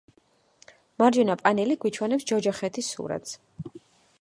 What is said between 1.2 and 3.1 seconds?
პანელი გვიჩვენებს ჯოჯოხეთის